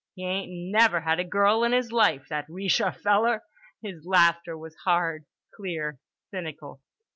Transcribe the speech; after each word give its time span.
He 0.15 0.25
ain't 0.25 0.71
never 0.71 1.01
had 1.01 1.19
a 1.19 1.23
girl 1.23 1.63
in 1.63 1.73
his 1.73 1.91
life, 1.91 2.25
that 2.29 2.49
Ree 2.49 2.67
shar 2.69 2.91
feller." 2.91 3.43
His 3.83 4.03
laughter 4.03 4.57
was 4.57 4.75
hard, 4.77 5.25
clear, 5.55 5.99
cynical. 6.31 6.81